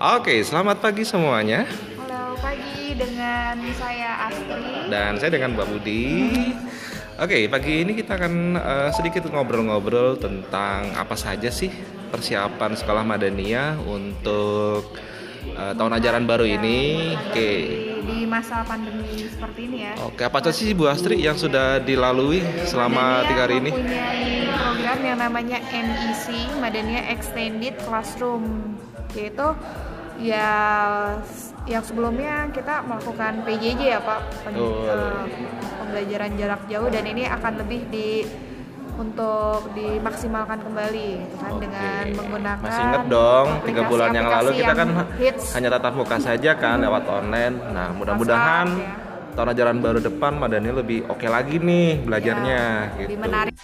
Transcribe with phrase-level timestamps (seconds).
[0.00, 1.64] Oke, selamat pagi semuanya.
[1.96, 4.90] Halo pagi dengan saya Astri.
[4.90, 6.06] Dan saya dengan Mbak Budi.
[7.14, 11.70] Oke, pagi ini kita akan uh, sedikit ngobrol-ngobrol tentang apa saja sih
[12.10, 14.98] persiapan sekolah Madania untuk
[15.54, 17.14] uh, tahun ajaran baru ini.
[17.30, 17.50] Oke.
[18.34, 19.94] Masa pandemi seperti ini ya.
[20.02, 23.70] Oke, apa saja sih Bu Astri yang sudah dilalui selama Madania tiga hari ini?
[23.70, 26.26] mempunyai program yang namanya NEC,
[26.58, 28.74] Madania Extended Classroom,
[29.14, 29.54] yaitu
[30.18, 30.50] ya
[31.64, 34.82] yang sebelumnya kita melakukan PJJ ya Pak, pen- Oh.
[34.82, 35.22] eh,
[35.78, 38.26] pembelajaran jarak jauh dan ini akan lebih di
[38.94, 41.62] untuk dimaksimalkan kembali gitu kan Oke.
[41.66, 46.16] dengan menggunakan Masih inget dong, tiga bulan yang lalu kita kan hits hanya tatap muka
[46.18, 47.54] saja kan lewat online.
[47.74, 48.92] Nah, mudah-mudahan ya.
[49.34, 53.08] tahun ajaran baru depan Madani lebih oke lagi nih belajarnya Ya, gitu.
[53.10, 53.54] lebih menarik